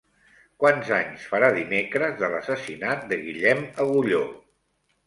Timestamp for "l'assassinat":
2.33-3.07